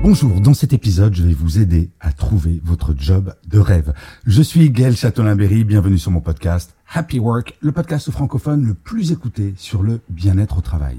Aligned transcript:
Bonjour, 0.00 0.40
dans 0.40 0.54
cet 0.54 0.72
épisode, 0.72 1.12
je 1.12 1.24
vais 1.24 1.34
vous 1.34 1.58
aider 1.58 1.90
à 1.98 2.12
trouver 2.12 2.60
votre 2.64 2.94
job 2.96 3.34
de 3.48 3.58
rêve. 3.58 3.92
Je 4.26 4.42
suis 4.42 4.70
Gaël 4.70 4.96
Châtelain-Berry, 4.96 5.64
bienvenue 5.64 5.98
sur 5.98 6.12
mon 6.12 6.20
podcast 6.20 6.76
Happy 6.94 7.18
Work, 7.18 7.58
le 7.60 7.72
podcast 7.72 8.08
francophone 8.12 8.64
le 8.64 8.74
plus 8.74 9.10
écouté 9.10 9.54
sur 9.56 9.82
le 9.82 10.00
bien-être 10.08 10.58
au 10.58 10.60
travail. 10.60 10.98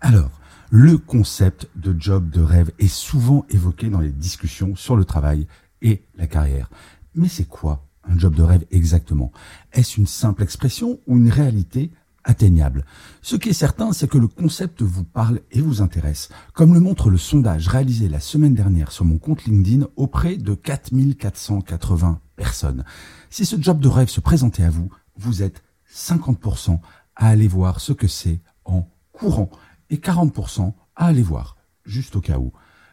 Alors, 0.00 0.40
le 0.70 0.98
concept 0.98 1.68
de 1.76 1.94
job 1.96 2.28
de 2.28 2.42
rêve 2.42 2.72
est 2.80 2.92
souvent 2.92 3.46
évoqué 3.50 3.88
dans 3.88 4.00
les 4.00 4.10
discussions 4.10 4.74
sur 4.74 4.96
le 4.96 5.04
travail 5.04 5.46
et 5.80 6.02
la 6.16 6.26
carrière. 6.26 6.68
Mais 7.14 7.28
c'est 7.28 7.48
quoi 7.48 7.86
un 8.02 8.18
job 8.18 8.34
de 8.34 8.42
rêve 8.42 8.64
exactement? 8.72 9.30
Est-ce 9.72 10.00
une 10.00 10.08
simple 10.08 10.42
expression 10.42 10.98
ou 11.06 11.16
une 11.16 11.30
réalité? 11.30 11.92
Atteignable 12.24 12.84
Ce 13.22 13.36
qui 13.36 13.50
est 13.50 13.54
certain, 13.54 13.92
c'est 13.92 14.08
que 14.08 14.18
le 14.18 14.28
concept 14.28 14.82
vous 14.82 15.04
parle 15.04 15.40
et 15.50 15.60
vous 15.60 15.82
intéresse, 15.82 16.30
comme 16.52 16.74
le 16.74 16.80
montre 16.80 17.10
le 17.10 17.18
sondage 17.18 17.68
réalisé 17.68 18.08
la 18.08 18.20
semaine 18.20 18.54
dernière 18.54 18.92
sur 18.92 19.04
mon 19.04 19.18
compte 19.18 19.44
LinkedIn 19.44 19.86
auprès 19.96 20.36
de 20.36 20.54
4480 20.54 22.20
personnes. 22.36 22.84
Si 23.30 23.44
ce 23.44 23.60
job 23.60 23.80
de 23.80 23.88
rêve 23.88 24.08
se 24.08 24.20
présentait 24.20 24.64
à 24.64 24.70
vous, 24.70 24.90
vous 25.16 25.42
êtes 25.42 25.62
50% 25.92 26.80
à 27.16 27.28
aller 27.28 27.48
voir 27.48 27.80
ce 27.80 27.92
que 27.92 28.08
c'est 28.08 28.40
en 28.64 28.88
courant 29.12 29.50
et 29.90 29.96
40% 29.96 30.72
à 30.96 31.06
aller 31.06 31.22
voir, 31.22 31.56
juste 31.84 32.16
au 32.16 32.20
cas 32.20 32.38
où. 32.38 32.52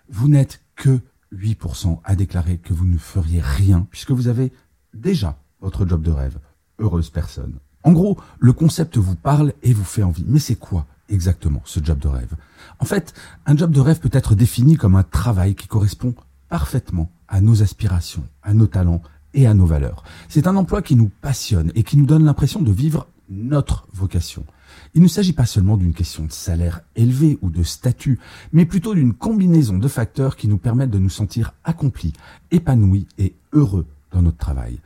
Vous 0.09 0.27
n'êtes 0.27 0.61
que 0.75 0.99
8% 1.33 1.99
à 2.03 2.15
déclarer 2.15 2.57
que 2.57 2.73
vous 2.73 2.85
ne 2.85 2.97
feriez 2.97 3.41
rien 3.41 3.87
puisque 3.89 4.11
vous 4.11 4.27
avez 4.27 4.51
déjà 4.93 5.39
votre 5.61 5.87
job 5.87 6.01
de 6.01 6.11
rêve. 6.11 6.39
Heureuse 6.79 7.09
personne. 7.09 7.59
En 7.83 7.91
gros, 7.93 8.17
le 8.39 8.53
concept 8.53 8.97
vous 8.97 9.15
parle 9.15 9.53
et 9.63 9.73
vous 9.73 9.83
fait 9.83 10.03
envie. 10.03 10.25
Mais 10.27 10.39
c'est 10.39 10.55
quoi 10.55 10.85
exactement 11.09 11.61
ce 11.65 11.79
job 11.83 11.99
de 11.99 12.07
rêve? 12.07 12.33
En 12.79 12.85
fait, 12.85 13.13
un 13.45 13.57
job 13.57 13.71
de 13.71 13.79
rêve 13.79 13.99
peut 13.99 14.09
être 14.13 14.35
défini 14.35 14.77
comme 14.77 14.95
un 14.95 15.03
travail 15.03 15.55
qui 15.55 15.67
correspond 15.67 16.13
parfaitement 16.49 17.11
à 17.27 17.41
nos 17.41 17.63
aspirations, 17.63 18.23
à 18.43 18.53
nos 18.53 18.67
talents 18.67 19.01
et 19.33 19.47
à 19.47 19.53
nos 19.53 19.65
valeurs. 19.65 20.03
C'est 20.29 20.47
un 20.47 20.55
emploi 20.55 20.81
qui 20.81 20.95
nous 20.95 21.09
passionne 21.21 21.71
et 21.75 21.83
qui 21.83 21.97
nous 21.97 22.05
donne 22.05 22.25
l'impression 22.25 22.61
de 22.61 22.71
vivre 22.71 23.07
notre 23.29 23.87
vocation. 23.93 24.45
Il 24.93 25.01
ne 25.01 25.07
s'agit 25.07 25.33
pas 25.33 25.45
seulement 25.45 25.77
d'une 25.77 25.93
question 25.93 26.25
de 26.25 26.31
salaire 26.31 26.81
élevé 26.95 27.37
ou 27.41 27.49
de 27.49 27.63
statut, 27.63 28.19
mais 28.51 28.65
plutôt 28.65 28.93
d'une 28.93 29.13
combinaison 29.13 29.77
de 29.77 29.87
facteurs 29.87 30.35
qui 30.35 30.47
nous 30.47 30.57
permettent 30.57 30.91
de 30.91 30.99
nous 30.99 31.09
sentir 31.09 31.53
accomplis, 31.63 32.13
épanouis 32.51 33.07
et 33.17 33.35
heureux 33.53 33.85
dans 34.11 34.21
notre 34.21 34.37
travail. 34.37 34.79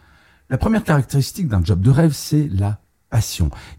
La 0.49 0.59
première 0.59 0.83
caractéristique 0.83 1.47
d'un 1.47 1.63
job 1.63 1.81
de 1.81 1.89
rêve, 1.89 2.13
c'est 2.13 2.47
la 2.51 2.79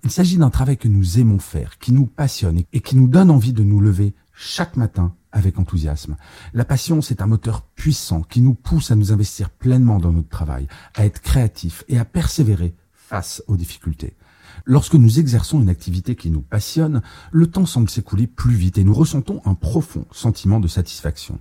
Il 0.04 0.10
s'agit 0.10 0.38
d'un 0.38 0.50
travail 0.50 0.76
que 0.76 0.88
nous 0.88 1.18
aimons 1.18 1.38
faire, 1.38 1.78
qui 1.78 1.92
nous 1.92 2.06
passionne 2.06 2.62
et 2.72 2.80
qui 2.80 2.96
nous 2.96 3.08
donne 3.08 3.30
envie 3.30 3.52
de 3.52 3.62
nous 3.62 3.80
lever 3.80 4.14
chaque 4.32 4.76
matin 4.76 5.14
avec 5.32 5.58
enthousiasme. 5.58 6.16
La 6.54 6.64
passion, 6.64 7.02
c'est 7.02 7.20
un 7.20 7.26
moteur 7.26 7.62
puissant 7.74 8.22
qui 8.22 8.40
nous 8.40 8.54
pousse 8.54 8.90
à 8.90 8.96
nous 8.96 9.12
investir 9.12 9.50
pleinement 9.50 9.98
dans 9.98 10.12
notre 10.12 10.28
travail, 10.28 10.68
à 10.94 11.04
être 11.04 11.20
créatifs 11.20 11.84
et 11.88 11.98
à 11.98 12.04
persévérer 12.04 12.74
face 12.92 13.42
aux 13.46 13.56
difficultés. 13.56 14.16
Lorsque 14.64 14.94
nous 14.94 15.18
exerçons 15.18 15.60
une 15.60 15.68
activité 15.68 16.16
qui 16.16 16.30
nous 16.30 16.40
passionne, 16.40 17.02
le 17.30 17.46
temps 17.46 17.66
semble 17.66 17.90
s'écouler 17.90 18.26
plus 18.26 18.54
vite 18.54 18.78
et 18.78 18.84
nous 18.84 18.94
ressentons 18.94 19.42
un 19.44 19.54
profond 19.54 20.06
sentiment 20.12 20.60
de 20.60 20.68
satisfaction. 20.68 21.38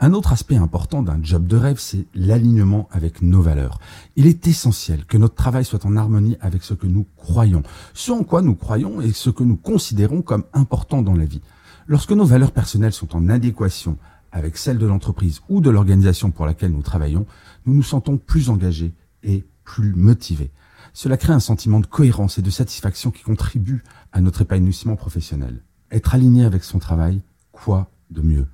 Un 0.00 0.12
autre 0.12 0.32
aspect 0.32 0.56
important 0.56 1.02
d'un 1.02 1.18
job 1.22 1.46
de 1.46 1.56
rêve, 1.56 1.78
c'est 1.78 2.06
l'alignement 2.14 2.88
avec 2.90 3.22
nos 3.22 3.40
valeurs. 3.40 3.78
Il 4.16 4.26
est 4.26 4.46
essentiel 4.46 5.04
que 5.06 5.16
notre 5.16 5.34
travail 5.34 5.64
soit 5.64 5.86
en 5.86 5.96
harmonie 5.96 6.36
avec 6.40 6.62
ce 6.62 6.74
que 6.74 6.86
nous 6.86 7.06
croyons, 7.16 7.62
ce 7.94 8.12
en 8.12 8.24
quoi 8.24 8.42
nous 8.42 8.54
croyons 8.54 9.00
et 9.00 9.12
ce 9.12 9.30
que 9.30 9.42
nous 9.42 9.56
considérons 9.56 10.22
comme 10.22 10.44
important 10.52 11.02
dans 11.02 11.14
la 11.14 11.24
vie. 11.24 11.40
Lorsque 11.86 12.12
nos 12.12 12.24
valeurs 12.24 12.52
personnelles 12.52 12.92
sont 12.92 13.14
en 13.16 13.28
adéquation 13.28 13.96
avec 14.32 14.58
celles 14.58 14.78
de 14.78 14.86
l'entreprise 14.86 15.40
ou 15.48 15.60
de 15.60 15.70
l'organisation 15.70 16.30
pour 16.30 16.46
laquelle 16.46 16.72
nous 16.72 16.82
travaillons, 16.82 17.26
nous 17.64 17.74
nous 17.74 17.82
sentons 17.82 18.18
plus 18.18 18.50
engagés 18.50 18.94
et 19.22 19.44
plus 19.64 19.94
motivés. 19.94 20.50
Cela 20.92 21.16
crée 21.16 21.32
un 21.32 21.40
sentiment 21.40 21.80
de 21.80 21.86
cohérence 21.86 22.38
et 22.38 22.42
de 22.42 22.50
satisfaction 22.50 23.10
qui 23.10 23.22
contribue 23.22 23.84
à 24.12 24.20
notre 24.20 24.42
épanouissement 24.42 24.96
professionnel. 24.96 25.62
Être 25.90 26.14
aligné 26.14 26.44
avec 26.44 26.64
son 26.64 26.78
travail, 26.78 27.22
quoi 27.52 27.90
de 28.10 28.22
mieux? 28.22 28.46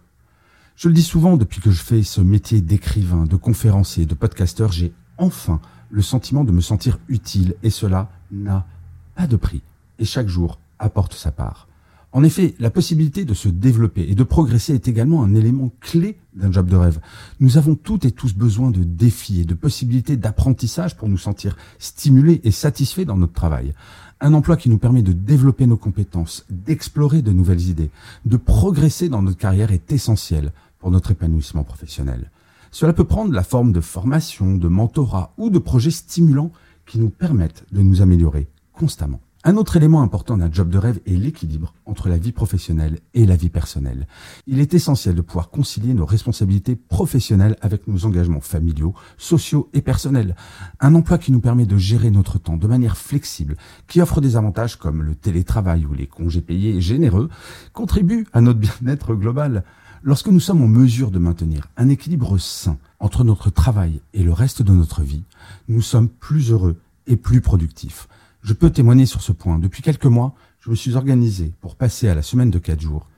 Je 0.76 0.88
le 0.88 0.94
dis 0.94 1.02
souvent 1.02 1.36
depuis 1.36 1.60
que 1.60 1.70
je 1.70 1.82
fais 1.82 2.02
ce 2.02 2.20
métier 2.20 2.60
d'écrivain, 2.60 3.24
de 3.24 3.36
conférencier, 3.36 4.06
de 4.06 4.14
podcasteur, 4.14 4.72
j'ai 4.72 4.92
enfin 5.18 5.60
le 5.90 6.02
sentiment 6.02 6.44
de 6.44 6.52
me 6.52 6.60
sentir 6.60 6.98
utile 7.08 7.54
et 7.62 7.70
cela 7.70 8.10
n'a 8.30 8.66
pas 9.14 9.26
de 9.26 9.36
prix. 9.36 9.62
Et 9.98 10.04
chaque 10.04 10.28
jour 10.28 10.58
apporte 10.78 11.14
sa 11.14 11.30
part. 11.30 11.68
En 12.14 12.22
effet, 12.24 12.54
la 12.58 12.70
possibilité 12.70 13.24
de 13.24 13.32
se 13.32 13.48
développer 13.48 14.02
et 14.02 14.14
de 14.14 14.22
progresser 14.22 14.74
est 14.74 14.86
également 14.86 15.24
un 15.24 15.34
élément 15.34 15.72
clé 15.80 16.18
d'un 16.34 16.52
job 16.52 16.68
de 16.68 16.76
rêve. 16.76 17.00
Nous 17.40 17.56
avons 17.56 17.74
toutes 17.74 18.04
et 18.04 18.10
tous 18.10 18.34
besoin 18.34 18.70
de 18.70 18.84
défis 18.84 19.40
et 19.40 19.44
de 19.46 19.54
possibilités 19.54 20.18
d'apprentissage 20.18 20.96
pour 20.96 21.08
nous 21.08 21.16
sentir 21.16 21.56
stimulés 21.78 22.42
et 22.44 22.50
satisfaits 22.50 23.06
dans 23.06 23.16
notre 23.16 23.32
travail. 23.32 23.72
Un 24.20 24.34
emploi 24.34 24.58
qui 24.58 24.68
nous 24.68 24.76
permet 24.76 25.02
de 25.02 25.12
développer 25.12 25.66
nos 25.66 25.78
compétences, 25.78 26.44
d'explorer 26.50 27.22
de 27.22 27.32
nouvelles 27.32 27.68
idées, 27.68 27.90
de 28.26 28.36
progresser 28.36 29.08
dans 29.08 29.22
notre 29.22 29.38
carrière 29.38 29.72
est 29.72 29.90
essentiel 29.90 30.52
pour 30.80 30.90
notre 30.90 31.12
épanouissement 31.12 31.64
professionnel. 31.64 32.30
Cela 32.70 32.92
peut 32.92 33.04
prendre 33.04 33.32
la 33.32 33.42
forme 33.42 33.72
de 33.72 33.80
formation, 33.80 34.56
de 34.56 34.68
mentorat 34.68 35.32
ou 35.38 35.48
de 35.48 35.58
projets 35.58 35.90
stimulants 35.90 36.52
qui 36.84 36.98
nous 36.98 37.10
permettent 37.10 37.64
de 37.72 37.80
nous 37.80 38.02
améliorer 38.02 38.48
constamment. 38.74 39.20
Un 39.44 39.56
autre 39.56 39.76
élément 39.76 40.02
important 40.02 40.36
d'un 40.36 40.52
job 40.52 40.68
de 40.68 40.78
rêve 40.78 41.00
est 41.04 41.16
l'équilibre 41.16 41.74
entre 41.84 42.08
la 42.08 42.16
vie 42.16 42.30
professionnelle 42.30 43.00
et 43.12 43.26
la 43.26 43.34
vie 43.34 43.48
personnelle. 43.48 44.06
Il 44.46 44.60
est 44.60 44.72
essentiel 44.72 45.16
de 45.16 45.20
pouvoir 45.20 45.50
concilier 45.50 45.94
nos 45.94 46.06
responsabilités 46.06 46.76
professionnelles 46.76 47.56
avec 47.60 47.88
nos 47.88 48.04
engagements 48.06 48.40
familiaux, 48.40 48.94
sociaux 49.18 49.68
et 49.72 49.82
personnels. 49.82 50.36
Un 50.78 50.94
emploi 50.94 51.18
qui 51.18 51.32
nous 51.32 51.40
permet 51.40 51.66
de 51.66 51.76
gérer 51.76 52.12
notre 52.12 52.38
temps 52.38 52.56
de 52.56 52.68
manière 52.68 52.96
flexible, 52.96 53.56
qui 53.88 54.00
offre 54.00 54.20
des 54.20 54.36
avantages 54.36 54.76
comme 54.76 55.02
le 55.02 55.16
télétravail 55.16 55.86
ou 55.86 55.92
les 55.92 56.06
congés 56.06 56.40
payés 56.40 56.80
généreux, 56.80 57.28
contribue 57.72 58.28
à 58.32 58.42
notre 58.42 58.60
bien-être 58.60 59.16
global. 59.16 59.64
Lorsque 60.04 60.28
nous 60.28 60.40
sommes 60.40 60.62
en 60.62 60.68
mesure 60.68 61.10
de 61.10 61.18
maintenir 61.18 61.66
un 61.76 61.88
équilibre 61.88 62.38
sain 62.38 62.78
entre 63.00 63.24
notre 63.24 63.50
travail 63.50 64.02
et 64.14 64.22
le 64.22 64.32
reste 64.32 64.62
de 64.62 64.72
notre 64.72 65.02
vie, 65.02 65.24
nous 65.66 65.82
sommes 65.82 66.08
plus 66.08 66.52
heureux 66.52 66.76
et 67.08 67.16
plus 67.16 67.40
productifs. 67.40 68.06
Je 68.42 68.54
peux 68.54 68.70
témoigner 68.70 69.06
sur 69.06 69.22
ce 69.22 69.30
point. 69.30 69.60
Depuis 69.60 69.82
quelques 69.82 70.06
mois, 70.06 70.34
je 70.60 70.70
me 70.70 70.74
suis 70.74 70.96
organisé 70.96 71.52
pour 71.60 71.76
passer 71.76 72.08
à 72.08 72.14
la 72.14 72.22
semaine 72.22 72.50
de 72.50 72.58
quatre 72.58 72.80
jours 72.80 73.08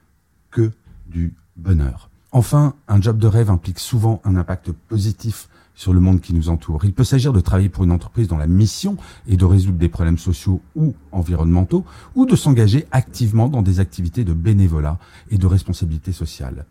que 0.51 0.71
du 1.07 1.35
bonheur. 1.57 2.11
Enfin, 2.31 2.75
un 2.89 3.01
job 3.01 3.19
de 3.19 3.27
rêve 3.27 3.49
implique 3.49 3.79
souvent 3.79 4.21
un 4.25 4.37
impact 4.37 4.73
positif 4.73 5.49
sur 5.75 5.95
le 5.95 6.01
monde 6.01 6.21
qui 6.21 6.35
nous 6.35 6.51
entoure. 6.51 6.85
Il 6.85 6.93
peut 6.93 7.05
s'agir 7.05 7.33
de 7.33 7.41
travailler 7.41 7.71
pour 7.71 7.85
une 7.85 7.91
entreprise 7.91 8.29
dont 8.29 8.37
la 8.37 8.47
mission 8.47 8.99
est 9.27 9.37
de 9.37 9.45
résoudre 9.47 9.79
des 9.79 9.89
problèmes 9.89 10.19
sociaux 10.19 10.61
ou 10.77 10.95
environnementaux, 11.11 11.85
ou 12.15 12.27
de 12.27 12.37
s'engager 12.37 12.87
activement 12.91 13.49
dans 13.49 13.63
des 13.63 13.81
activités 13.81 14.25
de 14.25 14.35
bénévolat 14.35 14.99
et 15.31 15.39
de 15.39 15.47
responsabilité 15.47 16.13
sociale. 16.13 16.67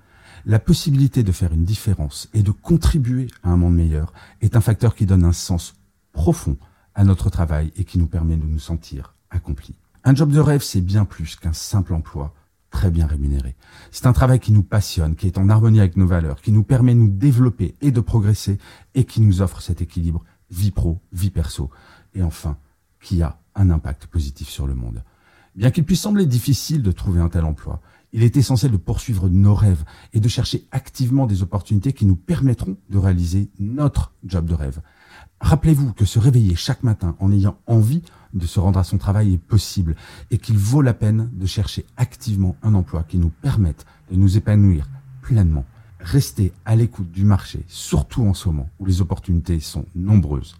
La 0.45 0.59
possibilité 0.59 1.23
de 1.23 1.31
faire 1.31 1.53
une 1.53 1.65
différence 1.65 2.29
et 2.33 2.43
de 2.43 2.51
contribuer 2.51 3.27
à 3.41 3.49
un 3.49 3.57
monde 3.57 3.75
meilleur 3.75 4.13
est 4.41 4.55
un 4.55 4.61
facteur 4.61 4.95
qui 4.95 5.05
donne 5.05 5.23
un 5.23 5.33
sens 5.33 5.73
profond 6.11 6.57
à 6.95 7.03
notre 7.03 7.29
travail 7.29 7.71
et 7.75 7.83
qui 7.83 7.97
nous 7.97 8.07
permet 8.07 8.37
de 8.37 8.45
nous 8.45 8.59
sentir 8.59 9.15
accomplis. 9.29 9.75
Un 10.03 10.15
job 10.15 10.31
de 10.31 10.39
rêve, 10.39 10.61
c'est 10.61 10.81
bien 10.81 11.05
plus 11.05 11.35
qu'un 11.35 11.53
simple 11.53 11.93
emploi 11.93 12.33
très 12.69 12.89
bien 12.91 13.05
rémunéré. 13.05 13.55
C'est 13.91 14.07
un 14.07 14.13
travail 14.13 14.39
qui 14.39 14.51
nous 14.51 14.63
passionne, 14.63 15.15
qui 15.15 15.27
est 15.27 15.37
en 15.37 15.47
harmonie 15.47 15.79
avec 15.79 15.95
nos 15.95 16.07
valeurs, 16.07 16.41
qui 16.41 16.51
nous 16.51 16.63
permet 16.63 16.93
de 16.93 16.99
nous 16.99 17.07
développer 17.07 17.75
et 17.81 17.91
de 17.91 18.01
progresser 18.01 18.57
et 18.95 19.05
qui 19.05 19.21
nous 19.21 19.41
offre 19.41 19.61
cet 19.61 19.81
équilibre 19.81 20.23
vie 20.49 20.71
pro, 20.71 20.99
vie 21.11 21.29
perso 21.29 21.69
et 22.13 22.23
enfin 22.23 22.57
qui 23.01 23.21
a 23.21 23.39
un 23.55 23.69
impact 23.69 24.07
positif 24.07 24.49
sur 24.49 24.67
le 24.67 24.75
monde. 24.75 25.03
Bien 25.55 25.71
qu'il 25.71 25.85
puisse 25.85 26.01
sembler 26.01 26.25
difficile 26.25 26.81
de 26.81 26.91
trouver 26.91 27.21
un 27.21 27.29
tel 27.29 27.45
emploi, 27.45 27.81
il 28.11 28.23
est 28.23 28.37
essentiel 28.37 28.71
de 28.71 28.77
poursuivre 28.77 29.29
nos 29.29 29.55
rêves 29.55 29.83
et 30.13 30.19
de 30.19 30.27
chercher 30.27 30.67
activement 30.71 31.27
des 31.27 31.41
opportunités 31.41 31.93
qui 31.93 32.05
nous 32.05 32.15
permettront 32.15 32.77
de 32.89 32.97
réaliser 32.97 33.49
notre 33.59 34.13
job 34.23 34.45
de 34.45 34.53
rêve. 34.53 34.81
Rappelez-vous 35.39 35.93
que 35.93 36.05
se 36.05 36.19
réveiller 36.19 36.55
chaque 36.55 36.83
matin 36.83 37.15
en 37.19 37.31
ayant 37.31 37.57
envie 37.67 38.01
de 38.33 38.45
se 38.45 38.59
rendre 38.59 38.79
à 38.79 38.83
son 38.83 38.97
travail 38.97 39.33
est 39.33 39.37
possible 39.37 39.95
et 40.31 40.37
qu'il 40.37 40.57
vaut 40.57 40.81
la 40.81 40.93
peine 40.93 41.29
de 41.33 41.45
chercher 41.45 41.85
activement 41.97 42.55
un 42.63 42.73
emploi 42.73 43.03
qui 43.03 43.17
nous 43.17 43.29
permette 43.41 43.85
de 44.09 44.15
nous 44.15 44.37
épanouir 44.37 44.87
pleinement. 45.21 45.65
Rester 45.99 46.51
à 46.65 46.75
l'écoute 46.75 47.11
du 47.11 47.23
marché, 47.23 47.63
surtout 47.67 48.23
en 48.23 48.33
ce 48.33 48.49
moment 48.49 48.69
où 48.79 48.85
les 48.85 49.01
opportunités 49.01 49.59
sont 49.59 49.85
nombreuses, 49.95 50.55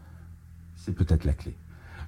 c'est 0.76 0.94
peut-être 0.94 1.26
la 1.26 1.34
clé. 1.34 1.56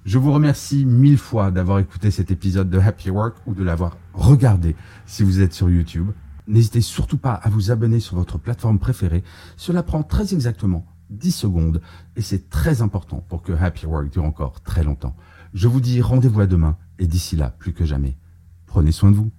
Je 0.06 0.20
vous 0.20 0.32
remercie 0.32 0.86
mille 0.86 1.18
fois 1.18 1.52
d'avoir 1.52 1.80
écouté 1.80 2.12
cet 2.12 2.30
épisode 2.30 2.70
de 2.70 2.78
Happy 2.78 3.10
Work 3.10 3.38
ou 3.48 3.54
de 3.54 3.64
l'avoir 3.64 3.98
regardé 4.14 4.76
si 5.06 5.24
vous 5.24 5.42
êtes 5.42 5.54
sur 5.54 5.70
YouTube. 5.70 6.12
N'hésitez 6.48 6.82
surtout 6.82 7.18
pas 7.18 7.34
à 7.34 7.50
vous 7.50 7.72
abonner 7.72 8.00
sur 8.00 8.16
votre 8.16 8.38
plateforme 8.38 8.78
préférée. 8.78 9.24
Cela 9.58 9.82
prend 9.82 10.04
très 10.04 10.34
exactement 10.34 10.86
10 11.10 11.32
secondes 11.32 11.82
et 12.16 12.22
c'est 12.22 12.50
très 12.50 12.82
important 12.82 13.26
pour 13.28 13.42
que 13.42 13.54
Happy 13.54 13.86
Work 13.86 14.12
dure 14.12 14.24
encore 14.24 14.62
très 14.62 14.84
longtemps. 14.84 15.16
Je 15.54 15.68
vous 15.68 15.82
dis 15.82 16.02
rendez-vous 16.02 16.42
à 16.42 16.48
demain 16.48 16.78
et 17.00 17.08
d'ici 17.08 17.36
là, 17.36 17.50
plus 17.50 17.74
que 17.74 17.86
jamais, 17.86 18.18
prenez 18.66 18.92
soin 18.92 19.12
de 19.12 19.16
vous. 19.16 19.32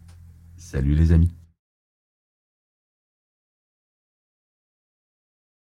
Salut 0.57 0.95
les 0.95 1.13
amis. 1.13 1.33